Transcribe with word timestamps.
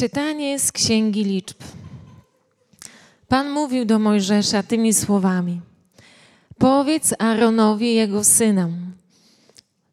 Czytanie 0.00 0.58
z 0.58 0.72
Księgi 0.72 1.24
Liczb. 1.24 1.56
Pan 3.28 3.50
mówił 3.50 3.84
do 3.84 3.98
Mojżesza 3.98 4.62
tymi 4.62 4.94
słowami. 4.94 5.60
Powiedz 6.58 7.14
Aaronowi 7.18 7.94
jego 7.94 8.24
synom. 8.24 8.72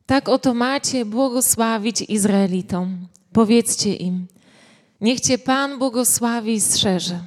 Tak 0.06 0.30
oto 0.30 0.54
macie 0.54 1.06
błogosławić 1.06 2.02
Izraelitom. 2.02 3.08
Powiedzcie 3.34 3.94
im. 3.94 4.28
Niech 5.02 5.20
Cię 5.20 5.38
Pan 5.38 5.80
błogosławi 5.80 6.54
i 6.54 6.62
strzeże. 6.62 7.20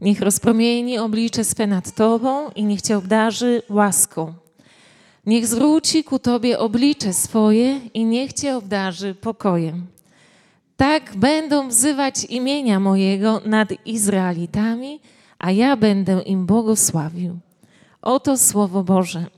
Niech 0.00 0.20
rozpromieni 0.20 0.98
oblicze 0.98 1.44
swe 1.44 1.66
nad 1.66 1.94
Tobą 1.94 2.50
i 2.50 2.64
niech 2.64 2.82
Cię 2.82 2.98
obdarzy 2.98 3.62
łaską. 3.70 4.34
Niech 5.26 5.46
zwróci 5.46 6.04
ku 6.04 6.18
Tobie 6.18 6.58
oblicze 6.58 7.12
swoje 7.12 7.80
i 7.94 8.04
niech 8.04 8.32
Cię 8.32 8.56
obdarzy 8.56 9.14
pokojem. 9.14 9.95
Tak 10.76 11.16
będą 11.16 11.68
wzywać 11.68 12.24
imienia 12.24 12.80
mojego 12.80 13.40
nad 13.44 13.86
Izraelitami, 13.86 15.00
a 15.38 15.50
ja 15.50 15.76
będę 15.76 16.22
im 16.22 16.46
błogosławił. 16.46 17.38
Oto 18.02 18.38
Słowo 18.38 18.84
Boże. 18.84 19.35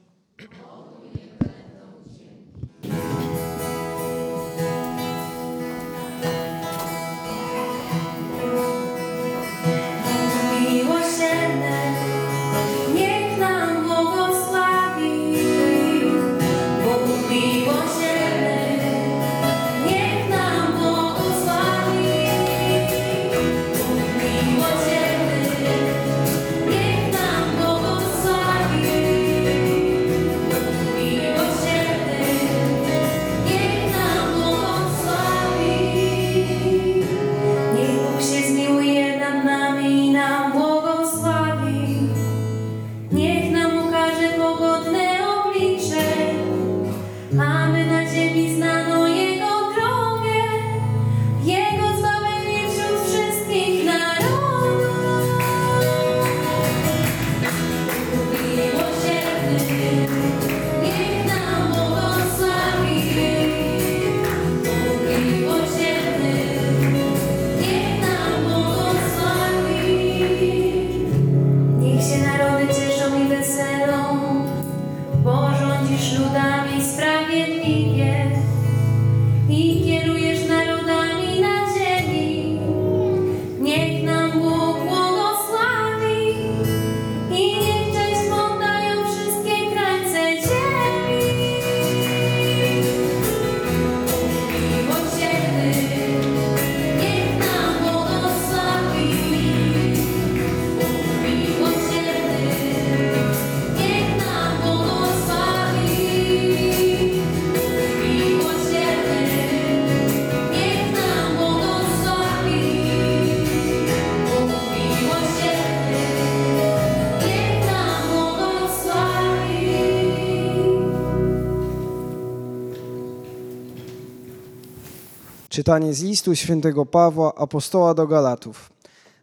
Czytanie 125.68 125.94
z 125.94 126.02
listu 126.02 126.36
świętego 126.36 126.86
Pawła, 126.86 127.34
apostoła 127.34 127.94
do 127.94 128.06
Galatów. 128.06 128.72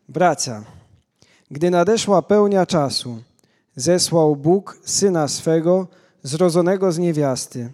Bracia, 0.10 0.64
gdy 1.52 1.70
nadeszła 1.70 2.22
pełnia 2.22 2.66
czasu, 2.66 3.18
zesłał 3.76 4.36
Bóg 4.36 4.78
syna 4.84 5.28
swego, 5.28 5.88
zrodzonego 6.24 6.92
z 6.92 6.98
niewiasty, 6.98 7.72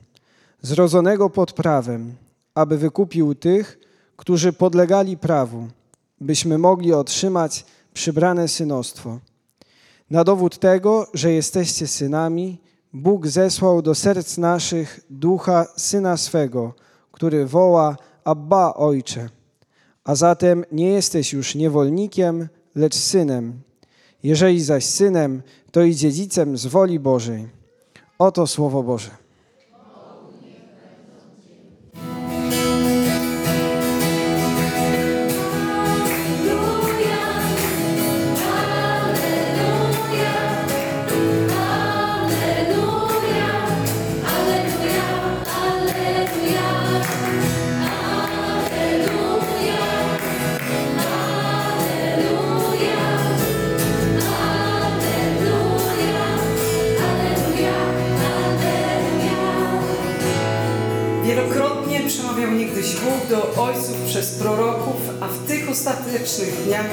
zrodzonego 0.61 1.29
pod 1.29 1.53
prawem, 1.53 2.15
aby 2.55 2.77
wykupił 2.77 3.35
tych, 3.35 3.79
którzy 4.15 4.53
podlegali 4.53 5.17
prawu, 5.17 5.67
byśmy 6.21 6.57
mogli 6.57 6.93
otrzymać 6.93 7.65
przybrane 7.93 8.47
synostwo. 8.47 9.19
Na 10.09 10.23
dowód 10.23 10.59
tego, 10.59 11.07
że 11.13 11.31
jesteście 11.31 11.87
synami, 11.87 12.61
Bóg 12.93 13.27
zesłał 13.27 13.81
do 13.81 13.95
serc 13.95 14.37
naszych 14.37 14.99
ducha 15.09 15.65
syna 15.77 16.17
swego, 16.17 16.73
który 17.11 17.45
woła 17.45 17.95
Abba 18.23 18.73
Ojcze. 18.73 19.29
A 20.03 20.15
zatem 20.15 20.65
nie 20.71 20.87
jesteś 20.89 21.33
już 21.33 21.55
niewolnikiem, 21.55 22.47
lecz 22.75 22.95
synem. 22.95 23.61
Jeżeli 24.23 24.63
zaś 24.63 24.85
synem, 24.85 25.41
to 25.71 25.81
i 25.81 25.95
dziedzicem 25.95 26.57
z 26.57 26.65
woli 26.65 26.99
Bożej. 26.99 27.49
Oto 28.19 28.47
Słowo 28.47 28.83
Boże. 28.83 29.20
Tych 66.11 66.21
ostatecznych 66.21 66.65
dniach 66.65 66.85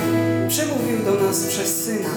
przemówił 0.48 0.98
do 1.04 1.14
nas 1.14 1.46
przez 1.46 1.84
Syna. 1.84 2.08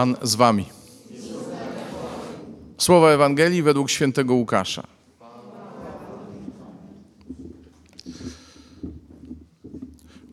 Pan 0.00 0.16
z 0.22 0.34
wami. 0.34 0.64
Słowa 2.78 3.10
Ewangelii 3.10 3.62
według 3.62 3.90
świętego 3.90 4.34
Łukasza. 4.34 4.86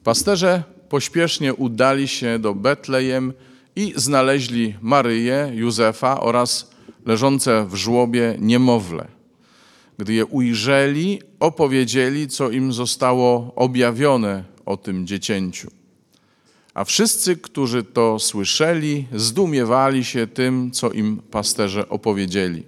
Pasterze 0.03 0.63
pośpiesznie 0.89 1.53
udali 1.53 2.07
się 2.07 2.39
do 2.39 2.55
Betlejem 2.55 3.33
i 3.75 3.93
znaleźli 3.95 4.75
Maryję, 4.81 5.51
Józefa 5.53 6.21
oraz 6.21 6.71
leżące 7.05 7.65
w 7.65 7.75
żłobie 7.75 8.35
niemowlę. 8.39 9.07
Gdy 9.97 10.13
je 10.13 10.25
ujrzeli, 10.25 11.21
opowiedzieli, 11.39 12.27
co 12.27 12.49
im 12.49 12.73
zostało 12.73 13.55
objawione 13.55 14.43
o 14.65 14.77
tym 14.77 15.07
dziecięciu. 15.07 15.76
A 16.77 16.83
wszyscy, 16.85 17.35
którzy 17.37 17.83
to 17.83 18.19
słyszeli, 18.19 19.07
zdumiewali 19.13 20.05
się 20.05 20.27
tym, 20.27 20.71
co 20.71 20.91
im 20.91 21.21
pasterze 21.31 21.89
opowiedzieli. 21.89 22.63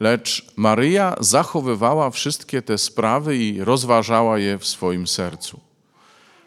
Lecz 0.00 0.46
Maryja 0.56 1.16
zachowywała 1.20 2.10
wszystkie 2.10 2.62
te 2.62 2.78
sprawy 2.78 3.36
i 3.36 3.64
rozważała 3.64 4.38
je 4.38 4.58
w 4.58 4.66
swoim 4.66 5.06
sercu. 5.06 5.60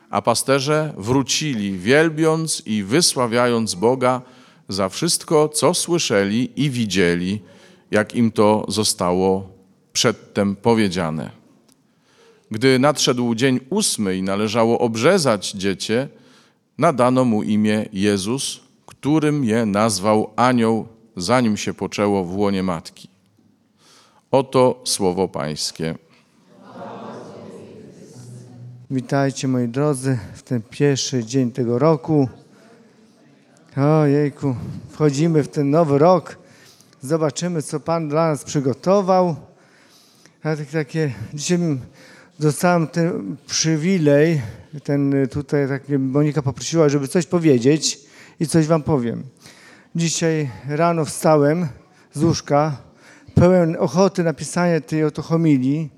A 0.10 0.22
pasterze 0.22 0.94
wrócili, 0.98 1.78
wielbiąc 1.78 2.64
i 2.66 2.84
wysławiając 2.84 3.76
Boga 3.76 4.22
za 4.70 4.90
wszystko, 4.90 5.50
co 5.50 5.74
słyszeli 5.74 6.52
i 6.56 6.70
widzieli, 6.70 7.42
jak 7.92 8.16
im 8.16 8.32
to 8.32 8.66
zostało 8.68 9.50
przedtem 9.94 10.56
powiedziane. 10.56 11.32
Gdy 12.52 12.80
nadszedł 12.80 13.36
dzień 13.36 13.60
ósmy 13.70 14.18
i 14.18 14.24
należało 14.24 14.80
obrzezać 14.80 15.52
dziecię, 15.52 16.08
nadano 16.78 17.26
mu 17.26 17.44
imię 17.44 17.86
Jezus, 17.94 18.62
którym 18.86 19.44
je 19.44 19.66
nazwał 19.66 20.34
anioł, 20.36 20.88
zanim 21.18 21.58
się 21.58 21.74
poczęło 21.74 22.24
w 22.24 22.38
łonie 22.38 22.64
matki. 22.64 23.10
Oto 24.32 24.82
słowo 24.84 25.28
Pańskie. 25.28 25.96
Witajcie 28.92 29.48
moi 29.48 29.68
drodzy 29.68 30.20
w 30.34 30.42
ten 30.42 30.62
pierwszy 30.70 31.24
dzień 31.24 31.52
tego 31.52 31.80
roku. 31.80 32.30
Ojejku, 33.78 34.56
wchodzimy 34.90 35.44
w 35.44 35.48
ten 35.48 35.70
nowy 35.70 35.98
rok. 35.98 36.38
Zobaczymy, 37.02 37.62
co 37.62 37.80
Pan 37.80 38.10
dla 38.10 38.28
nas 38.28 38.44
przygotował. 38.44 39.36
Ja 40.44 40.58
tak, 40.58 40.68
takie, 40.68 41.14
dzisiaj 41.34 41.60
dostałem 42.40 42.88
ten 42.88 43.38
przywilej, 43.48 44.42
ten 44.84 45.28
tutaj, 45.32 45.68
tak 45.68 45.84
Monika 46.00 46.42
poprosiła, 46.42 46.90
żeby 46.90 47.08
coś 47.08 47.26
powiedzieć 47.26 48.00
i 48.40 48.48
coś 48.48 48.68
Wam 48.68 48.84
powiem. 48.84 49.24
Dzisiaj 49.96 50.50
rano 50.68 51.06
wstałem 51.06 51.68
z 52.14 52.24
łóżka, 52.24 52.78
pełen 53.36 53.78
ochoty 53.80 54.24
napisania 54.24 54.82
tej 54.82 55.04
oto 55.04 55.22
homilii. 55.22 55.90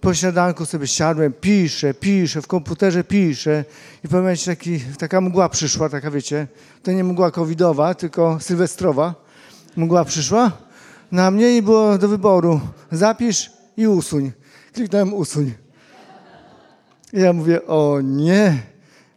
Po 0.00 0.14
śniadanku 0.14 0.66
sobie 0.66 0.86
siadłem, 0.86 1.32
piszę, 1.32 1.94
piszę, 1.94 2.42
w 2.42 2.46
komputerze 2.46 3.04
piszę 3.04 3.64
i 4.04 4.08
w 4.08 4.12
momencie 4.12 4.56
taki, 4.56 4.80
taka 4.98 5.20
mgła 5.20 5.48
przyszła, 5.48 5.88
taka 5.88 6.10
wiecie, 6.10 6.46
to 6.82 6.92
nie 6.92 7.04
mgła 7.04 7.30
covidowa, 7.30 7.94
tylko 7.94 8.40
sylwestrowa. 8.40 9.14
Mgła 9.76 10.04
przyszła 10.04 10.52
na 11.12 11.30
mnie 11.30 11.56
i 11.56 11.62
było 11.62 11.98
do 11.98 12.08
wyboru 12.08 12.60
zapisz 12.92 13.50
i 13.76 13.86
usuń. 13.86 14.32
Kliknąłem 14.72 15.14
usuń. 15.14 15.52
I 17.12 17.20
ja 17.20 17.32
mówię, 17.32 17.66
o 17.66 18.00
nie, 18.04 18.62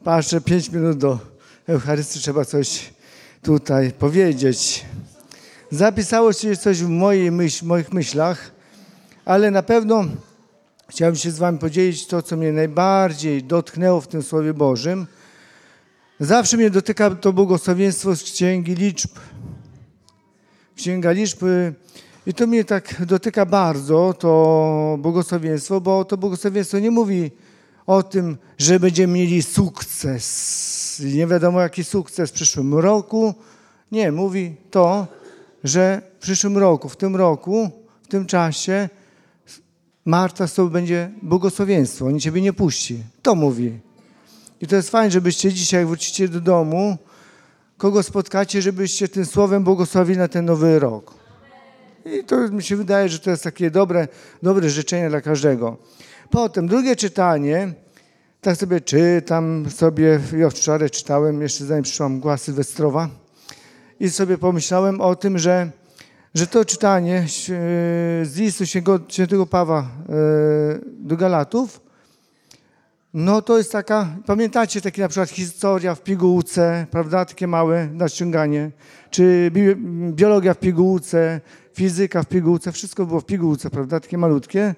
patrzę, 0.04 0.42
pięć 0.42 0.69
minut 0.69 0.98
do 0.98 1.19
Eucharystii, 1.68 2.19
trzeba 2.19 2.45
coś 2.45 2.94
tutaj 3.42 3.92
powiedzieć. 3.92 4.86
Zapisało 5.72 6.34
się 6.34 6.57
coś 6.57 6.84
w 6.84 6.90
mojej 6.90 7.31
myśl, 7.31 7.66
moich 7.66 7.94
myślach, 7.94 8.51
ale 9.25 9.51
na 9.51 9.63
pewno 9.63 10.06
chciałbym 10.88 11.16
się 11.16 11.31
z 11.31 11.38
Wami 11.38 11.60
podzielić 11.60 12.07
to, 12.07 12.22
co 12.22 12.38
mnie 12.38 12.51
najbardziej 12.51 13.44
dotknęło 13.44 14.01
w 14.01 14.07
tym 14.07 14.24
Słowie 14.24 14.54
Bożym. 14.54 15.07
Zawsze 16.19 16.57
mnie 16.57 16.69
dotyka 16.69 17.10
to 17.10 17.34
błogosławieństwo 17.34 18.16
z 18.16 18.24
Księgi 18.24 18.75
Liczb. 18.75 19.12
Księga 20.75 21.12
Liczb 21.12 21.44
y, 21.44 21.74
i 22.25 22.34
to 22.34 22.48
mnie 22.48 22.66
tak 22.66 23.06
dotyka 23.06 23.46
bardzo, 23.46 24.13
to 24.19 24.98
błogosławieństwo, 25.00 25.81
bo 25.81 26.06
to 26.06 26.18
błogosławieństwo 26.18 26.80
nie 26.80 26.92
mówi 26.92 27.31
o 27.88 28.03
tym, 28.03 28.38
że 28.57 28.80
będziemy 28.80 29.13
mieli 29.13 29.44
sukces. 29.44 31.01
Nie 31.06 31.27
wiadomo 31.27 31.62
jaki 31.62 31.83
sukces 31.83 32.30
w 32.30 32.33
przyszłym 32.33 32.74
roku. 32.74 33.33
Nie, 33.91 34.12
mówi 34.12 34.56
to, 34.71 35.07
że 35.63 36.01
w 36.19 36.21
przyszłym 36.21 36.57
roku, 36.57 36.89
w 36.89 36.97
tym 36.97 37.15
roku, 37.15 37.71
w 38.03 38.07
tym 38.07 38.25
czasie 38.25 38.89
Marta 40.06 40.47
z 40.47 40.53
tobą 40.53 40.69
będzie 40.69 41.12
błogosławieństwo, 41.21 42.06
on 42.06 42.19
ciebie 42.19 42.41
nie 42.41 42.53
puści. 42.53 43.03
To 43.21 43.35
mówi. 43.35 43.80
I 44.62 44.68
to 44.68 44.75
jest 44.75 44.89
fajne, 44.89 45.12
żebyście 45.12 45.53
dzisiaj, 45.53 45.79
jak 45.79 45.88
wrócicie 45.88 46.27
do 46.27 46.41
domu, 46.41 46.97
kogo 47.77 48.03
spotkacie, 48.03 48.62
żebyście 48.62 49.07
tym 49.07 49.25
słowem 49.25 49.63
błogosławili 49.63 50.19
na 50.19 50.27
ten 50.27 50.45
nowy 50.45 50.79
rok. 50.79 51.13
I 52.06 52.24
to 52.24 52.38
mi 52.38 52.63
się 52.63 52.75
wydaje, 52.75 53.09
że 53.09 53.19
to 53.19 53.29
jest 53.29 53.44
takie 53.44 53.71
dobre, 53.71 54.07
dobre 54.44 54.69
życzenie 54.69 55.09
dla 55.09 55.21
każdego. 55.21 55.77
Potem 56.33 56.68
drugie 56.68 56.95
czytanie, 56.95 57.74
tak 58.41 58.57
sobie 58.57 58.81
czytam, 58.81 59.65
sobie, 59.69 60.19
ja 60.38 60.50
wczoraj 60.50 60.89
czytałem, 60.89 61.41
jeszcze 61.41 61.65
zanim 61.65 61.83
przyszła 61.83 62.09
mgła 62.09 62.38
sylwestrowa 62.38 63.09
i 64.00 64.09
sobie 64.09 64.38
pomyślałem 64.38 65.01
o 65.01 65.15
tym, 65.15 65.38
że, 65.38 65.71
że 66.35 66.47
to 66.47 66.65
czytanie 66.65 67.18
e, 67.18 67.25
z 68.25 68.35
listu 68.35 68.65
świętego, 69.09 69.45
Pawła 69.45 69.80
e, 69.80 69.85
do 70.85 71.18
Galatów, 71.18 71.81
no 73.13 73.41
to 73.41 73.57
jest 73.57 73.71
taka, 73.71 74.15
pamiętacie 74.25 74.81
takie 74.81 75.01
na 75.01 75.07
przykład 75.07 75.29
historia 75.29 75.95
w 75.95 76.01
pigułce, 76.01 76.88
prawda, 76.91 77.25
takie 77.25 77.47
małe 77.47 77.88
naściąganie, 77.88 78.71
czy 79.09 79.51
bi- 79.53 79.75
biologia 80.12 80.53
w 80.53 80.59
pigułce, 80.59 81.41
fizyka 81.74 82.24
w 82.24 82.27
pigułce, 82.27 82.71
wszystko 82.71 83.06
było 83.06 83.19
w 83.19 83.25
pigułce, 83.25 83.69
prawda, 83.69 84.00
takie 84.00 84.18
malutkie. 84.18 84.75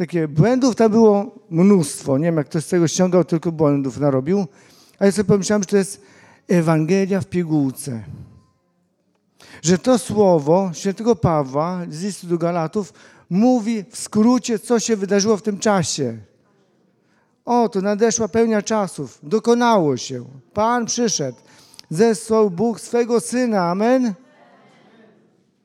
Takie 0.00 0.28
błędów 0.28 0.76
tam 0.76 0.92
było 0.92 1.34
mnóstwo, 1.50 2.18
nie 2.18 2.24
wiem 2.24 2.36
jak 2.36 2.46
ktoś 2.46 2.64
z 2.64 2.68
tego 2.68 2.88
ściągał, 2.88 3.24
tylko 3.24 3.52
błędów 3.52 3.98
narobił, 3.98 4.46
a 4.98 5.06
ja 5.06 5.12
sobie 5.12 5.24
pomyślałem, 5.24 5.62
że 5.62 5.66
to 5.66 5.76
jest 5.76 6.02
Ewangelia 6.48 7.20
w 7.20 7.26
pigułce. 7.26 8.04
Że 9.62 9.78
to 9.78 9.98
słowo 9.98 10.70
świętego 10.72 11.16
Pawła 11.16 11.80
z 11.90 12.02
listu 12.02 12.26
do 12.26 12.38
Galatów 12.38 12.92
mówi 13.30 13.84
w 13.90 13.98
skrócie, 13.98 14.58
co 14.58 14.80
się 14.80 14.96
wydarzyło 14.96 15.36
w 15.36 15.42
tym 15.42 15.58
czasie. 15.58 16.18
Oto 17.44 17.80
nadeszła 17.80 18.28
pełnia 18.28 18.62
czasów, 18.62 19.18
dokonało 19.22 19.96
się. 19.96 20.24
Pan 20.52 20.86
przyszedł, 20.86 21.38
zesłał 21.90 22.50
Bóg 22.50 22.80
swego 22.80 23.20
Syna. 23.20 23.70
Amen. 23.70 24.14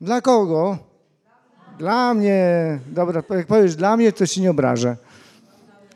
Dla 0.01 0.21
kogo? 0.21 0.77
Dla 1.77 2.13
mnie. 2.13 2.79
Dobra, 2.87 3.23
jak 3.29 3.47
powiesz 3.47 3.75
dla 3.75 3.97
mnie, 3.97 4.11
to 4.11 4.25
się 4.25 4.41
nie 4.41 4.51
obrażę. 4.51 4.97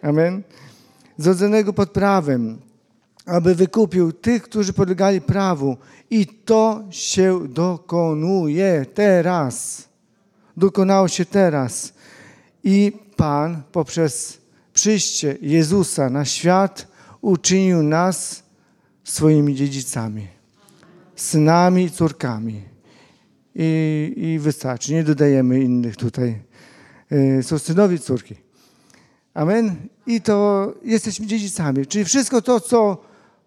Amen. 0.02 0.44
Zrodzonego 1.18 1.74
pod 1.74 1.92
prawem, 1.92 2.60
aby 3.26 3.56
wykupił 3.56 4.12
tych, 4.12 4.44
którzy 4.44 4.74
podlegali 4.74 5.21
prawu. 5.21 5.78
I 6.09 6.28
to 6.28 6.83
się 6.90 7.48
dokonuje 7.48 8.86
teraz. 8.94 9.88
Dokonało 10.57 11.07
się 11.07 11.26
teraz. 11.26 11.94
I 12.64 12.92
Pan 13.16 13.62
poprzez 13.71 14.38
przyjście 14.74 15.38
Jezusa 15.42 16.09
na 16.09 16.26
świat 16.26 16.88
uczynił 17.21 17.83
nas 17.83 18.44
swoimi 19.04 19.56
dziedzicami, 19.56 20.28
synami 21.16 21.83
i 21.83 21.92
córkami. 21.92 22.69
I, 23.61 24.13
I 24.18 24.39
wystarczy, 24.39 24.94
nie 24.94 25.04
dodajemy 25.04 25.61
innych 25.61 25.95
tutaj. 25.95 26.39
Y, 27.11 27.44
Są 27.44 27.59
synowie 27.59 27.95
i 27.95 27.99
córki. 27.99 28.35
Amen. 29.33 29.75
I 30.07 30.21
to 30.21 30.73
jesteśmy 30.83 31.25
dziedzicami. 31.25 31.85
Czyli 31.85 32.06
wszystko 32.06 32.42
to, 32.42 32.59
co 32.59 33.01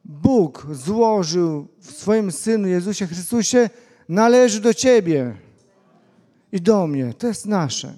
Bóg 0.04 0.66
złożył 0.72 1.68
w 1.80 1.90
swoim 1.90 2.32
Synu 2.32 2.68
Jezusie 2.68 3.06
Chrystusie, 3.06 3.70
należy 4.08 4.60
do 4.60 4.74
Ciebie 4.74 5.34
i 6.52 6.60
do 6.60 6.86
mnie. 6.86 7.14
To 7.18 7.26
jest 7.26 7.46
nasze. 7.46 7.94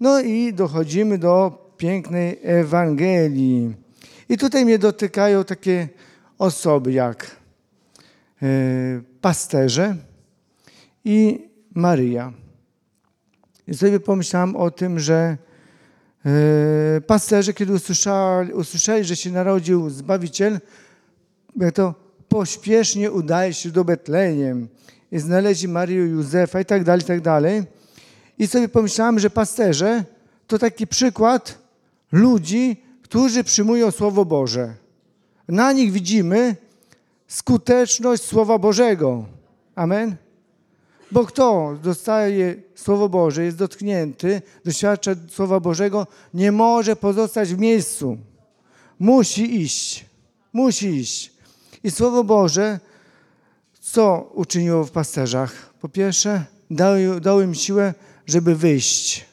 No 0.00 0.20
i 0.20 0.52
dochodzimy 0.52 1.18
do 1.18 1.58
pięknej 1.76 2.38
Ewangelii. 2.42 3.74
I 4.28 4.38
tutaj 4.38 4.64
mnie 4.64 4.78
dotykają 4.78 5.44
takie 5.44 5.88
osoby 6.38 6.92
jak 6.92 7.36
e, 8.42 8.46
pasterze 9.20 9.96
i 11.04 11.48
Maryja. 11.74 12.32
I 13.68 13.74
sobie 13.74 14.00
pomyślałem 14.00 14.56
o 14.56 14.70
tym, 14.70 14.98
że 14.98 15.36
e, 16.26 17.00
pasterze, 17.00 17.52
kiedy 17.52 17.72
usłyszeli, 17.72 18.52
usłyszeli, 18.52 19.04
że 19.04 19.16
się 19.16 19.30
narodził 19.30 19.90
Zbawiciel, 19.90 20.60
to 21.74 21.94
pośpiesznie 22.28 23.12
udaje 23.12 23.54
się 23.54 23.70
do 23.70 23.84
Betlejem 23.84 24.68
i 25.12 25.18
znaleźli 25.18 25.68
Marię 25.68 25.96
Józefa 25.96 26.60
i 26.60 26.64
tak 26.64 26.84
dalej, 26.84 27.02
i 27.02 27.06
tak 27.06 27.20
dalej. 27.20 27.62
I 28.38 28.46
sobie 28.46 28.68
pomyślałem, 28.68 29.18
że 29.18 29.30
pasterze 29.30 30.04
to 30.46 30.58
taki 30.58 30.86
przykład 30.86 31.58
ludzi, 32.12 32.82
którzy 33.02 33.44
przyjmują 33.44 33.90
Słowo 33.90 34.24
Boże. 34.24 34.74
Na 35.48 35.72
nich 35.72 35.92
widzimy 35.92 36.56
skuteczność 37.26 38.22
Słowa 38.22 38.58
Bożego. 38.58 39.24
Amen. 39.74 40.16
Bo 41.12 41.24
kto 41.26 41.76
dostaje 41.82 42.54
Słowo 42.74 43.08
Boże, 43.08 43.44
jest 43.44 43.56
dotknięty, 43.56 44.42
doświadcza 44.64 45.10
Słowa 45.28 45.60
Bożego, 45.60 46.06
nie 46.34 46.52
może 46.52 46.96
pozostać 46.96 47.54
w 47.54 47.58
miejscu. 47.58 48.18
musi 48.98 49.62
iść. 49.62 50.04
Musi 50.52 50.88
iść. 50.88 51.32
I 51.84 51.90
Słowo 51.90 52.24
Boże, 52.24 52.80
co 53.80 54.30
uczyniło 54.34 54.84
w 54.84 54.90
pasterzach? 54.90 55.74
Po 55.80 55.88
pierwsze, 55.88 56.44
dało, 57.20 57.42
im 57.42 57.54
siłę, 57.54 57.94
żeby 58.26 58.54
wyjść, 58.54 59.24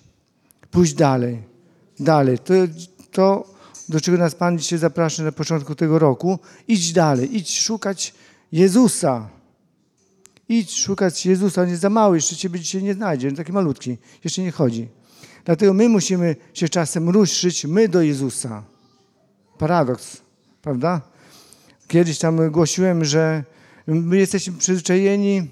pójść 0.71 0.93
dalej. 0.93 1.43
Dalej. 1.99 2.39
To, 2.39 2.53
to, 3.11 3.47
do 3.89 4.01
czego 4.01 4.17
nas 4.17 4.35
Pan 4.35 4.59
dzisiaj 4.59 4.79
zaprasza 4.79 5.23
na 5.23 5.31
początku 5.31 5.75
tego 5.75 5.99
roku. 5.99 6.39
Idź 6.67 6.93
dalej, 6.93 7.37
idź 7.37 7.59
szukać 7.59 8.13
Jezusa. 8.51 9.38
Idź 10.49 10.79
szukać 10.79 11.25
Jezusa, 11.25 11.61
on 11.61 11.69
jest 11.69 11.81
za 11.81 11.89
mały, 11.89 12.17
jeszcze 12.17 12.35
Ciebie 12.35 12.59
dzisiaj 12.59 12.83
nie 12.83 12.93
znajdzie, 12.93 13.27
on 13.27 13.35
taki 13.35 13.51
malutki, 13.51 13.97
jeszcze 14.23 14.41
nie 14.41 14.51
chodzi. 14.51 14.87
Dlatego 15.45 15.73
my 15.73 15.89
musimy 15.89 16.35
się 16.53 16.69
czasem 16.69 17.09
ruszyć, 17.09 17.65
my 17.65 17.89
do 17.89 18.01
Jezusa. 18.01 18.63
Paradoks, 19.57 20.21
prawda? 20.61 21.01
Kiedyś 21.87 22.19
tam 22.19 22.51
głosiłem, 22.51 23.05
że 23.05 23.43
my 23.87 24.17
jesteśmy 24.17 24.57
przyzwyczajeni 24.57 25.47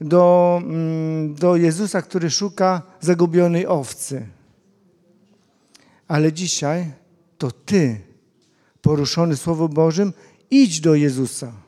do, 0.00 0.58
mm, 0.64 1.34
do 1.34 1.56
Jezusa, 1.56 2.02
który 2.02 2.30
szuka 2.30 2.82
zagubionej 3.00 3.66
owcy. 3.66 4.26
Ale 6.08 6.32
dzisiaj 6.32 6.92
to 7.38 7.50
Ty, 7.50 8.00
poruszony 8.82 9.36
Słowem 9.36 9.68
Bożym, 9.68 10.12
idź 10.50 10.80
do 10.80 10.94
Jezusa 10.94 11.65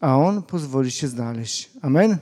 a 0.00 0.16
On 0.16 0.42
pozwoli 0.42 0.90
się 0.90 1.08
znaleźć. 1.08 1.70
Amen? 1.82 2.16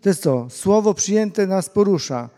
To 0.00 0.08
jest 0.08 0.22
to. 0.22 0.46
Słowo 0.50 0.94
przyjęte 0.94 1.46
nas 1.46 1.68
porusza. 1.68 2.28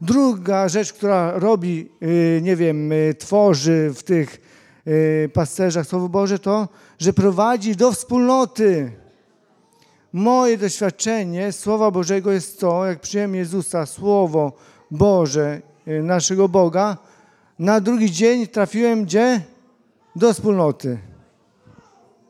Druga 0.00 0.68
rzecz, 0.68 0.92
która 0.92 1.38
robi, 1.38 1.90
yy, 2.00 2.40
nie 2.42 2.56
wiem, 2.56 2.90
yy, 2.90 3.14
tworzy 3.14 3.90
w 3.94 4.02
tych 4.02 4.40
yy, 4.86 5.30
pasterzach 5.34 5.86
Słowo 5.86 6.08
Boże, 6.08 6.38
to, 6.38 6.68
że 6.98 7.12
prowadzi 7.12 7.76
do 7.76 7.92
wspólnoty. 7.92 8.92
Moje 10.12 10.58
doświadczenie 10.58 11.52
Słowa 11.52 11.90
Bożego 11.90 12.32
jest 12.32 12.60
to, 12.60 12.86
jak 12.86 13.00
przyjąłem 13.00 13.34
Jezusa, 13.34 13.86
Słowo 13.86 14.52
Boże, 14.90 15.62
naszego 15.86 16.48
Boga, 16.48 16.96
na 17.58 17.80
drugi 17.80 18.10
dzień 18.10 18.46
trafiłem 18.46 19.04
gdzie? 19.04 19.40
Do 20.16 20.34
wspólnoty 20.34 21.09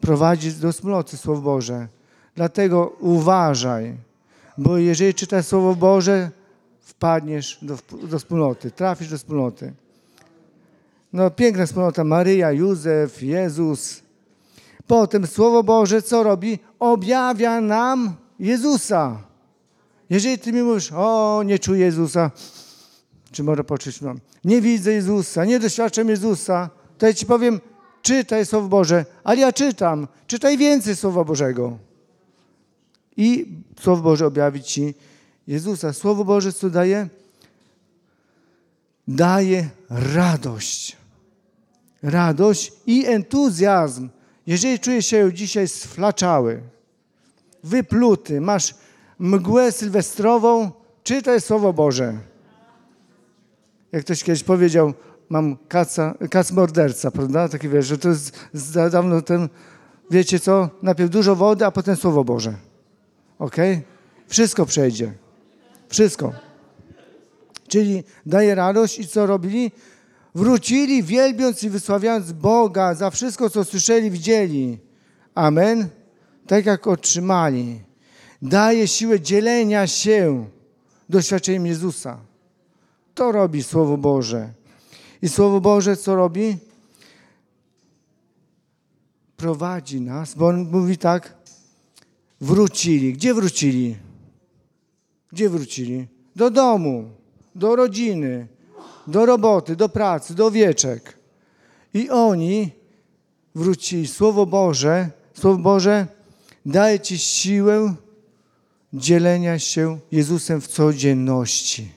prowadzi 0.01 0.53
do 0.53 0.73
wspólnoty 0.73 1.17
Słowo 1.17 1.41
Boże. 1.41 1.89
Dlatego 2.35 2.97
uważaj, 3.01 3.97
bo 4.59 4.79
jeżeli 4.79 5.15
czytasz 5.15 5.47
Słowo 5.47 5.75
Boże, 5.75 6.31
wpadniesz 6.81 7.59
do, 7.63 7.79
do 8.03 8.19
wspólnoty, 8.19 8.71
trafisz 8.71 9.09
do 9.09 9.19
wspólnoty. 9.19 9.73
No 11.13 11.31
piękna 11.31 11.67
wspólnota, 11.67 12.05
Maryja, 12.05 12.53
Józef, 12.53 13.23
Jezus. 13.23 14.03
Potem 14.87 15.27
Słowo 15.27 15.63
Boże 15.63 16.03
co 16.03 16.23
robi? 16.23 16.59
Objawia 16.79 17.61
nam 17.61 18.15
Jezusa. 18.39 19.23
Jeżeli 20.11 20.39
ty 20.39 20.53
mi 20.53 20.63
mówisz, 20.63 20.93
o 20.93 21.43
nie 21.47 21.59
czuję 21.59 21.85
Jezusa, 21.85 22.31
czy 23.33 23.43
może 23.43 23.65
poczuć, 23.65 24.01
no, 24.01 24.15
nie 24.45 24.61
widzę 24.61 24.93
Jezusa, 24.93 25.45
nie 25.45 25.61
doświadczam 25.61 26.09
Jezusa, 26.09 26.71
to 26.99 27.07
ja 27.07 27.15
ci 27.15 27.27
powiem, 27.27 27.61
czytaj 28.03 28.47
Słowo 28.47 28.69
Boże, 28.69 29.05
ale 29.25 29.41
ja 29.41 29.53
czytam, 29.53 30.09
czytaj 30.27 30.59
więcej 30.59 30.97
Słowa 30.97 31.25
Bożego. 31.25 31.79
I 33.17 33.47
Słowo 33.81 34.03
Boże 34.03 34.27
objawi 34.27 34.63
Ci 34.63 34.95
Jezusa. 35.47 35.93
Słowo 35.93 36.25
Boże 36.25 36.53
co 36.53 36.71
daje? 36.71 37.09
Daje 39.09 39.69
radość. 39.91 40.97
Radość 42.03 42.73
i 42.87 43.07
entuzjazm. 43.07 44.09
Jeżeli 44.47 44.79
czujesz 44.79 45.07
się 45.07 45.33
dzisiaj 45.33 45.69
sflaczały, 45.69 46.61
wypluty, 47.65 48.41
masz 48.41 48.75
mgłę 49.19 49.73
sylwestrową, 49.73 50.71
czytaj 51.03 51.41
Słowo 51.41 51.73
Boże. 51.73 52.19
Jak 53.93 54.05
ktoś 54.05 54.25
kiedyś 54.25 54.43
powiedział, 54.43 54.95
mam 55.31 55.57
kaca, 55.69 56.15
kac 56.31 56.53
morderca, 56.53 57.11
prawda? 57.11 57.49
Taki 57.49 57.69
wiesz, 57.69 57.87
że 57.87 57.99
to 57.99 58.09
jest 58.09 58.39
za 58.53 58.91
dawno 58.91 59.23
ten, 59.23 59.49
wiecie 60.11 60.41
co? 60.41 60.69
Najpierw 60.83 61.11
dużo 61.11 61.37
wody, 61.37 61.67
a 61.67 61.71
potem 61.71 61.97
Słowo 61.97 62.25
Boże. 62.25 62.55
Ok? 63.39 63.57
Wszystko 64.27 64.67
przejdzie. 64.67 65.13
Wszystko. 65.89 66.33
Czyli 67.69 68.05
daje 68.27 68.55
radość 68.55 68.99
i 68.99 69.09
co 69.09 69.27
robili? 69.27 69.73
Wrócili 70.35 71.03
wielbiąc 71.03 71.63
i 71.63 71.71
wysławiając 71.71 72.33
Boga 72.33 72.95
za 72.95 73.11
wszystko, 73.11 73.51
co 73.51 73.65
słyszeli, 73.65 74.11
widzieli. 74.11 74.79
Amen. 75.35 75.89
Tak 76.47 76.67
jak 76.67 76.87
otrzymali. 76.87 77.81
Daje 78.43 78.89
siłę 78.89 79.21
dzielenia 79.21 79.87
się 79.87 80.47
doświadczeniem 81.09 81.67
Jezusa. 81.67 82.19
To 83.15 83.33
robi 83.33 83.63
Słowo 83.63 83.97
Boże. 83.97 84.60
I 85.23 85.29
Słowo 85.29 85.61
Boże 85.61 85.97
co 85.97 86.17
robi? 86.17 86.57
Prowadzi 89.37 90.01
nas, 90.01 90.35
bo 90.35 90.47
on 90.47 90.71
mówi 90.71 90.99
tak, 90.99 91.35
wrócili. 92.41 93.13
Gdzie 93.13 93.35
wrócili? 93.35 93.97
Gdzie 95.33 95.49
wrócili? 95.49 96.07
Do 96.37 96.51
domu, 96.51 97.11
do 97.55 97.77
rodziny, 97.77 98.47
do 99.07 99.27
roboty, 99.27 99.77
do 99.77 99.89
pracy, 99.89 100.35
do 100.35 100.51
wieczek. 100.51 101.19
I 101.95 102.11
oni 102.11 102.71
wrócili. 103.55 104.07
Słowo 104.07 104.47
Boże, 104.47 105.11
Słowo 105.35 105.59
Boże 105.59 106.07
daje 106.67 107.01
Ci 107.01 107.19
siłę 107.19 107.95
dzielenia 108.93 109.59
się 109.59 109.99
Jezusem 110.13 110.61
w 110.61 110.69
codzienności. 110.69 111.93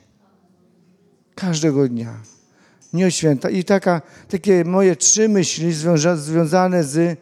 Każdego 1.36 1.88
dnia. 1.88 2.20
O 2.94 3.10
święta. 3.10 3.50
I 3.50 3.64
taka, 3.64 4.02
takie 4.30 4.64
moje 4.64 4.96
trzy 4.96 5.30
myśli 5.30 5.74
związa, 5.74 6.16
związane 6.16 6.84
z 6.84 7.20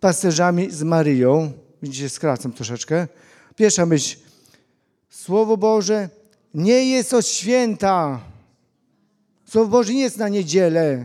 pasterzami, 0.00 0.70
z 0.70 0.82
Maryją. 0.82 1.52
Widzicie, 1.82 2.08
skracam 2.08 2.52
troszeczkę. 2.52 3.06
Pierwsza 3.56 3.86
myśl. 3.86 4.16
Słowo 5.10 5.56
Boże 5.56 6.08
nie 6.54 6.90
jest 6.90 7.14
od 7.14 7.26
święta. 7.26 8.20
Słowo 9.44 9.68
Boże 9.68 9.94
nie 9.94 10.00
jest 10.00 10.16
na 10.16 10.28
niedzielę, 10.28 11.04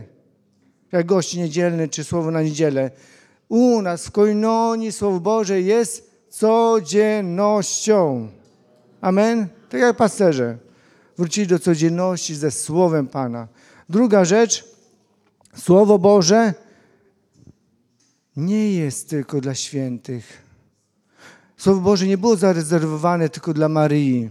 jak 0.92 1.06
gości 1.06 1.38
niedzielny, 1.38 1.88
czy 1.88 2.04
słowo 2.04 2.30
na 2.30 2.42
niedzielę. 2.42 2.90
U 3.48 3.82
nas 3.82 4.06
w 4.06 4.10
Koinonii 4.10 4.92
Słowo 4.92 5.20
Boże 5.20 5.60
jest 5.60 6.10
codziennością. 6.28 8.28
Amen? 9.00 9.48
Tak 9.68 9.80
jak 9.80 9.96
pasterze. 9.96 10.58
Wrócili 11.18 11.46
do 11.46 11.58
codzienności 11.58 12.34
ze 12.34 12.50
Słowem 12.50 13.06
Pana. 13.06 13.48
Druga 13.88 14.24
rzecz, 14.24 14.64
Słowo 15.56 15.98
Boże 15.98 16.54
nie 18.36 18.72
jest 18.72 19.10
tylko 19.10 19.40
dla 19.40 19.54
świętych. 19.54 20.42
Słowo 21.56 21.80
Boże 21.80 22.06
nie 22.06 22.18
było 22.18 22.36
zarezerwowane 22.36 23.28
tylko 23.28 23.54
dla 23.54 23.68
Maryi, 23.68 24.30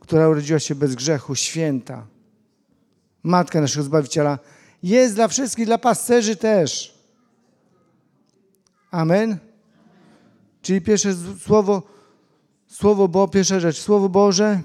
która 0.00 0.28
urodziła 0.28 0.58
się 0.58 0.74
bez 0.74 0.94
grzechu, 0.94 1.34
święta. 1.34 2.06
Matka 3.22 3.60
naszego 3.60 3.84
Zbawiciela. 3.84 4.38
Jest 4.82 5.14
dla 5.14 5.28
wszystkich, 5.28 5.66
dla 5.66 5.78
pasterzy 5.78 6.36
też. 6.36 6.98
Amen. 8.90 9.38
Czyli 10.62 10.80
pierwsze 10.80 11.14
słowo, 11.44 11.82
słowo 12.66 13.08
Bo, 13.08 13.28
pierwsza 13.28 13.60
rzecz, 13.60 13.80
Słowo 13.80 14.08
Boże 14.08 14.60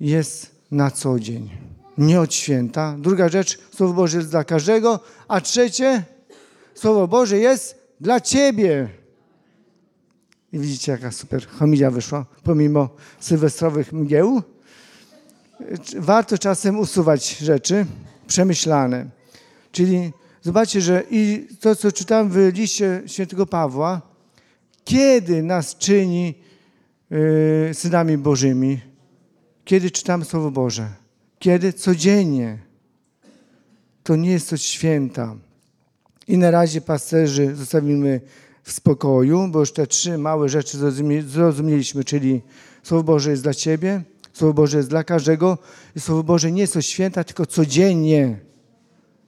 jest 0.00 0.59
na 0.70 0.90
co 0.90 1.20
dzień, 1.20 1.50
nie 1.98 2.20
od 2.20 2.34
święta. 2.34 2.96
Druga 2.98 3.28
rzecz, 3.28 3.58
Słowo 3.76 3.92
Boże 3.92 4.16
jest 4.16 4.30
dla 4.30 4.44
każdego, 4.44 5.00
a 5.28 5.40
trzecie, 5.40 6.04
Słowo 6.74 7.08
Boże 7.08 7.38
jest 7.38 7.74
dla 8.00 8.20
Ciebie. 8.20 8.88
I 10.52 10.58
widzicie, 10.58 10.92
jaka 10.92 11.12
super 11.12 11.48
homilia 11.48 11.90
wyszła, 11.90 12.26
pomimo 12.44 12.88
sylwestrowych 13.20 13.92
mgieł. 13.92 14.42
Warto 15.96 16.38
czasem 16.38 16.78
usuwać 16.78 17.36
rzeczy 17.36 17.86
przemyślane. 18.26 19.06
Czyli 19.72 20.12
zobaczcie, 20.42 20.80
że 20.80 21.02
i 21.10 21.48
to, 21.60 21.76
co 21.76 21.92
czytałem 21.92 22.30
w 22.30 22.52
liście 22.54 23.02
świętego 23.06 23.46
Pawła, 23.46 24.00
kiedy 24.84 25.42
nas 25.42 25.76
czyni 25.76 26.34
yy, 27.10 27.70
synami 27.74 28.18
Bożymi, 28.18 28.80
kiedy 29.70 29.90
czytamy 29.90 30.24
Słowo 30.24 30.50
Boże? 30.50 30.88
Kiedy? 31.38 31.72
Codziennie. 31.72 32.58
To 34.02 34.16
nie 34.16 34.30
jest 34.30 34.48
coś 34.48 34.62
święta. 34.62 35.36
I 36.28 36.38
na 36.38 36.50
razie 36.50 36.80
pasterzy 36.80 37.56
zostawimy 37.56 38.20
w 38.62 38.72
spokoju, 38.72 39.48
bo 39.48 39.60
już 39.60 39.72
te 39.72 39.86
trzy 39.86 40.18
małe 40.18 40.48
rzeczy 40.48 40.78
zrozumieliśmy, 41.26 42.04
czyli 42.04 42.40
Słowo 42.82 43.02
Boże 43.02 43.30
jest 43.30 43.42
dla 43.42 43.54
Ciebie, 43.54 44.02
Słowo 44.32 44.54
Boże 44.54 44.76
jest 44.76 44.88
dla 44.88 45.04
każdego 45.04 45.58
i 45.96 46.00
Słowo 46.00 46.22
Boże 46.22 46.52
nie 46.52 46.60
jest 46.60 46.72
coś 46.72 46.86
święta, 46.86 47.24
tylko 47.24 47.46
codziennie. 47.46 48.38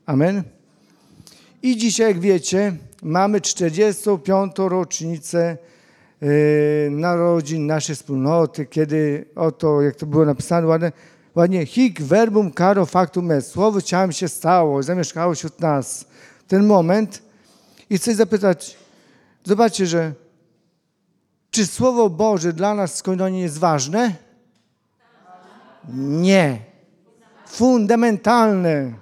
Amen. 0.06 0.42
I 1.62 1.76
dzisiaj, 1.76 2.08
jak 2.08 2.20
wiecie, 2.20 2.76
mamy 3.02 3.40
45. 3.40 4.52
rocznicę 4.58 5.58
narodzin 6.90 7.66
naszej 7.66 7.96
wspólnoty, 7.96 8.66
kiedy 8.66 9.24
oto, 9.36 9.82
jak 9.82 9.96
to 9.96 10.06
było 10.06 10.24
napisane 10.24 10.66
ładnie, 10.66 10.92
ładnie 11.34 11.66
hic 11.66 12.00
verbum 12.00 12.52
caro 12.52 12.86
factum 12.86 13.30
est. 13.30 13.50
Słowo 13.50 13.82
ciałem 13.82 14.12
się 14.12 14.28
stało, 14.28 14.82
zamieszkało 14.82 15.34
wśród 15.34 15.60
nas. 15.60 16.04
Ten 16.48 16.66
moment. 16.66 17.22
I 17.90 17.98
chcę 17.98 18.14
zapytać, 18.14 18.76
zobaczcie, 19.44 19.86
że 19.86 20.12
czy 21.50 21.66
Słowo 21.66 22.10
Boże 22.10 22.52
dla 22.52 22.74
nas 22.74 23.02
Koinonii 23.02 23.42
jest 23.42 23.58
ważne? 23.58 24.14
Nie. 25.98 26.58
Fundamentalne. 27.46 28.92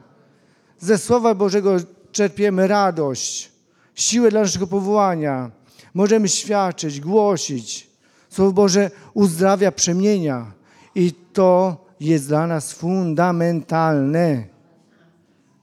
Ze 0.79 0.99
Słowa 0.99 1.35
Bożego 1.35 1.77
czerpiemy 2.13 2.69
radość, 2.69 3.53
siłę 3.95 4.31
dla 4.31 4.41
naszego 4.41 4.67
powołania. 4.67 5.51
Możemy 5.95 6.29
świadczyć, 6.29 7.01
głosić. 7.01 7.91
Słowo 8.31 8.53
Boże 8.53 8.91
uzdrawia, 9.15 9.73
przemienia. 9.73 10.53
I 10.95 11.13
to 11.33 11.77
jest 12.01 12.29
dla 12.29 12.47
nas 12.47 12.73
fundamentalne. 12.73 14.45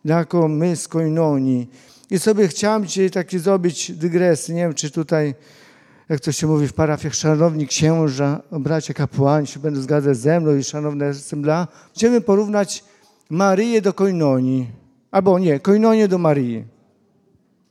Jako 0.05 0.47
my 0.47 0.75
z 0.75 0.87
Koinonii. 0.87 1.69
I 2.09 2.19
sobie 2.19 2.47
chciałem 2.47 2.85
dzisiaj 2.85 3.11
taki 3.11 3.39
zrobić 3.39 3.91
dygresję. 3.91 4.55
Nie 4.55 4.61
wiem, 4.61 4.73
czy 4.73 4.91
tutaj, 4.91 5.35
jak 6.09 6.19
to 6.19 6.31
się 6.31 6.47
mówi 6.47 6.67
w 6.67 6.73
parafiach, 6.73 7.15
szanowni 7.15 7.67
księża, 7.67 8.41
bracia 8.51 8.93
kapłani 8.93 9.47
się 9.47 9.59
będą 9.59 9.81
zgadzać 9.81 10.17
ze 10.17 10.39
mną 10.39 10.55
i 10.55 10.63
szanowne 10.63 11.13
sembla. 11.13 11.67
Chciałbym 11.95 12.21
porównać 12.21 12.83
Maryję 13.29 13.81
do 13.81 13.93
Koinonii. 13.93 14.67
Albo 15.11 15.39
nie, 15.39 15.59
Koinonię 15.59 16.07
do 16.07 16.17
Maryi. 16.17 16.63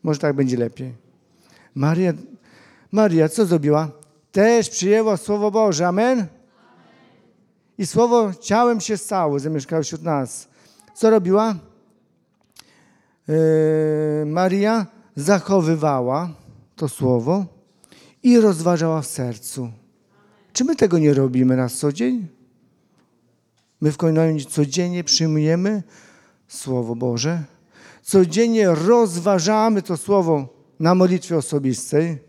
Może 0.02 0.20
tak 0.20 0.36
będzie 0.36 0.56
lepiej. 0.56 0.94
Maria, 1.74 2.12
Maria 2.96 3.28
co 3.28 3.46
zrobiła? 3.46 3.90
Też 4.32 4.70
przyjęła 4.70 5.16
Słowo 5.16 5.50
Boże. 5.50 5.86
Amen? 5.86 6.26
I 7.78 7.86
Słowo 7.86 8.32
ciałem 8.40 8.80
się 8.80 8.96
stało, 8.96 9.38
zamieszkało 9.38 9.82
wśród 9.82 10.02
nas. 10.02 10.48
Co 10.94 11.10
robiła? 11.10 11.54
Yy, 13.28 14.26
Maria 14.26 14.86
zachowywała 15.16 16.30
to 16.76 16.88
Słowo 16.88 17.44
i 18.22 18.40
rozważała 18.40 19.02
w 19.02 19.06
sercu. 19.06 19.70
Czy 20.52 20.64
my 20.64 20.76
tego 20.76 20.98
nie 20.98 21.14
robimy 21.14 21.56
na 21.56 21.68
co 21.68 21.92
dzień? 21.92 22.26
My 23.80 23.92
w 23.92 23.96
Koinonii 23.96 24.46
codziennie 24.46 25.04
przyjmujemy 25.04 25.82
Słowo 26.48 26.94
Boże. 26.94 27.44
Codziennie 28.02 28.68
rozważamy 28.68 29.82
to 29.82 29.96
Słowo 29.96 30.48
na 30.80 30.94
modlitwie 30.94 31.36
osobistej. 31.36 32.25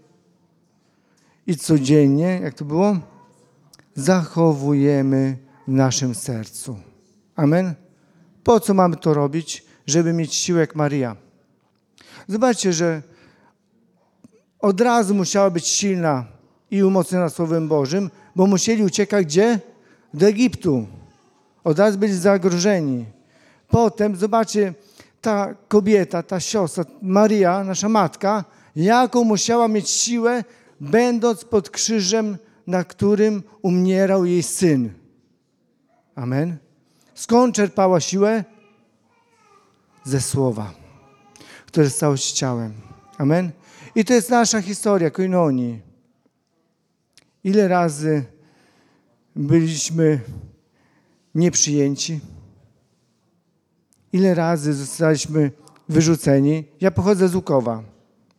I 1.47 1.57
codziennie, 1.57 2.39
jak 2.43 2.53
to 2.53 2.65
było? 2.65 2.97
Zachowujemy 3.95 5.37
w 5.67 5.71
naszym 5.71 6.15
sercu. 6.15 6.79
Amen? 7.35 7.73
Po 8.43 8.59
co 8.59 8.73
mamy 8.73 8.95
to 8.95 9.13
robić? 9.13 9.65
Żeby 9.85 10.13
mieć 10.13 10.35
siłę 10.35 10.59
jak 10.59 10.75
Maria. 10.75 11.15
Zobaczcie, 12.27 12.73
że 12.73 13.01
od 14.59 14.81
razu 14.81 15.15
musiała 15.15 15.49
być 15.49 15.67
silna 15.67 16.25
i 16.71 16.83
umocniona 16.83 17.29
Słowem 17.29 17.67
Bożym, 17.67 18.09
bo 18.35 18.47
musieli 18.47 18.83
uciekać 18.83 19.25
gdzie? 19.25 19.59
Do 20.13 20.27
Egiptu. 20.27 20.87
Od 21.63 21.79
razu 21.79 21.97
byli 21.97 22.13
zagrożeni. 22.13 23.05
Potem, 23.67 24.15
zobaczcie, 24.15 24.73
ta 25.21 25.55
kobieta, 25.67 26.23
ta 26.23 26.39
siostra, 26.39 26.85
Maria, 27.01 27.63
nasza 27.63 27.89
matka, 27.89 28.45
jaką 28.75 29.23
musiała 29.23 29.67
mieć 29.67 29.89
siłę, 29.89 30.43
będąc 30.79 31.45
pod 31.45 31.69
krzyżem, 31.69 32.37
na 32.67 32.83
którym 32.83 33.43
umierał 33.61 34.25
jej 34.25 34.43
syn. 34.43 34.93
Amen. 36.15 36.57
Skąd 37.13 37.55
czerpała 37.55 37.99
siłę? 37.99 38.43
Ze 40.03 40.21
słowa, 40.21 40.73
które 41.65 41.89
stało 41.89 42.17
się 42.17 42.35
ciałem. 42.35 42.73
Amen. 43.17 43.51
I 43.95 44.05
to 44.05 44.13
jest 44.13 44.29
nasza 44.29 44.61
historia 44.61 45.09
Koinonii. 45.09 45.81
Ile 47.43 47.67
razy 47.67 48.25
byliśmy 49.35 50.19
nieprzyjęci? 51.35 52.19
Ile 54.13 54.33
razy 54.33 54.73
zostaliśmy 54.73 55.51
wyrzuceni? 55.89 56.65
Ja 56.81 56.91
pochodzę 56.91 57.27
z 57.27 57.35
Łukowa, 57.35 57.83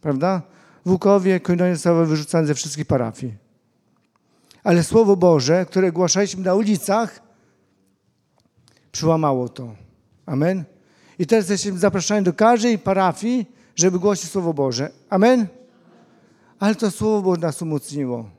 prawda? 0.00 0.42
Łukowie 0.88 1.40
Koinonia 1.40 1.74
została 1.74 2.04
wyrzucana 2.04 2.46
ze 2.46 2.54
wszystkich 2.54 2.86
parafii. 2.86 3.34
Ale 4.64 4.84
Słowo 4.84 5.16
Boże, 5.16 5.66
które 5.66 5.92
głaszaliśmy 5.92 6.44
na 6.44 6.54
ulicach, 6.54 7.20
przyłamało 8.92 9.48
to. 9.48 9.74
Amen? 10.26 10.64
I 11.18 11.26
teraz 11.26 11.48
jesteśmy 11.48 11.78
zapraszani 11.78 12.24
do 12.24 12.32
każdej 12.32 12.78
parafii, 12.78 13.46
żeby 13.76 13.98
głosić 13.98 14.30
Słowo 14.30 14.54
Boże. 14.54 14.90
Amen? 15.10 15.46
Ale 16.58 16.74
to 16.74 16.90
Słowo 16.90 17.22
Boże 17.22 17.40
nas 17.40 17.62
umocniło. 17.62 18.30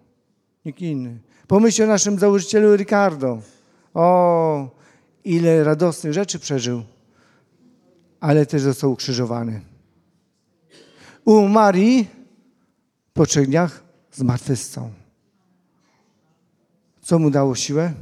Nikt 0.66 0.82
inny. 0.82 1.20
Pomyśl 1.48 1.84
o 1.84 1.88
naszym 1.88 2.20
założycielu 2.20 2.76
Ricardo. 2.76 3.42
O, 3.94 4.70
ile 5.24 5.64
radosnych 5.64 6.14
rzeczy 6.14 6.40
przeżył. 6.40 6.84
Ale 8.20 8.46
też 8.46 8.62
został 8.62 8.92
ukrzyżowany. 8.92 9.62
U 11.26 11.48
Marii 11.48 12.19
po 13.20 13.26
trzech 13.26 13.48
dniach 13.48 13.84
zmartwychwstał. 14.12 14.90
Co 17.02 17.20
mu 17.20 17.32
dało 17.32 17.56
siłę? 17.56 17.94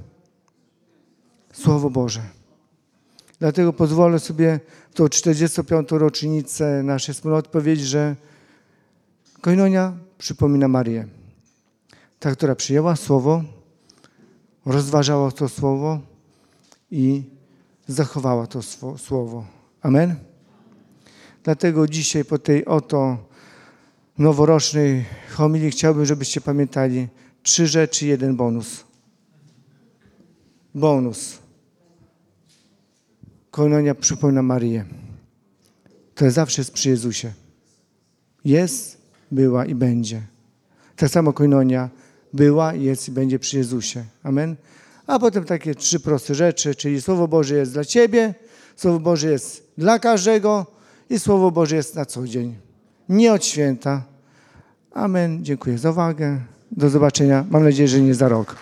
Słowo 1.53 1.89
Boże. 1.89 2.21
Dlatego 3.39 3.73
pozwolę 3.73 4.19
sobie 4.19 4.60
w 4.91 4.95
tą 4.95 5.10
45. 5.10 5.91
rocznicę 5.91 6.84
naszej 6.84 7.15
wspólnoty 7.15 7.49
powiedzieć, 7.49 7.86
że 7.86 8.15
Koinonia 9.41 9.93
przypomina 10.17 10.67
Marię. 10.67 11.08
Ta, 12.19 12.32
która 12.32 12.56
przyjęła 12.56 12.95
Słowo, 12.95 13.43
rozważała 14.65 15.32
to 15.32 15.49
Słowo 15.49 15.99
i 16.91 17.23
zachowała 17.88 18.47
to 18.47 18.62
Słowo. 18.97 19.45
Amen? 19.82 20.15
Dlatego 21.43 21.88
dzisiaj 21.88 22.25
po 22.25 22.39
tej 22.39 22.65
oto 22.65 23.27
noworocznej 24.17 25.06
homilii 25.30 25.71
chciałbym, 25.71 26.06
żebyście 26.06 26.41
pamiętali 26.41 27.08
trzy 27.43 27.67
rzeczy, 27.67 28.08
jeden 28.08 28.36
bonus. 28.36 28.84
Bonus. 30.75 31.39
Koinonia 33.51 33.95
przypomina 33.95 34.41
Marię, 34.41 34.86
która 36.15 36.30
zawsze 36.30 36.62
jest 36.62 36.71
przy 36.71 36.89
Jezusie. 36.89 37.34
Jest, 38.45 38.97
była 39.32 39.65
i 39.65 39.75
będzie. 39.75 40.21
Tak 40.95 41.10
samo 41.10 41.34
Koinonia 41.34 41.89
była, 42.34 42.73
jest 42.73 43.08
i 43.08 43.12
będzie 43.12 43.39
przy 43.39 43.58
Jezusie. 43.58 44.03
Amen. 44.23 44.56
A 45.08 45.19
potem 45.19 45.43
takie 45.43 45.75
trzy 45.75 45.99
proste 45.99 46.36
rzeczy, 46.36 46.75
czyli 46.75 47.01
Słowo 47.01 47.27
Boże 47.27 47.56
jest 47.56 47.73
dla 47.73 47.86
Ciebie, 47.86 48.34
Słowo 48.75 48.99
Boże 48.99 49.32
jest 49.32 49.71
dla 49.77 49.99
każdego 49.99 50.65
i 51.10 51.19
Słowo 51.19 51.51
Boże 51.51 51.75
jest 51.75 51.95
na 51.95 52.06
co 52.06 52.27
dzień. 52.27 52.66
Nie 53.10 53.34
od 53.34 53.46
święta. 53.46 54.02
Amen. 54.93 55.46
Dziękuję 55.46 55.78
za 55.78 55.91
uwagę. 55.91 56.39
Do 56.72 56.89
zobaczenia. 56.89 57.46
Mam 57.50 57.63
nadzieję, 57.63 57.88
że 57.88 58.02
nie 58.02 58.13
za 58.13 58.30
rok. 58.30 58.56